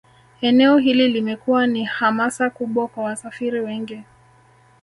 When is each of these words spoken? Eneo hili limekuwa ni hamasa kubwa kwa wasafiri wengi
Eneo 0.41 0.77
hili 0.77 1.07
limekuwa 1.07 1.67
ni 1.67 1.83
hamasa 1.83 2.49
kubwa 2.49 2.87
kwa 2.87 3.03
wasafiri 3.03 3.59
wengi 3.59 4.01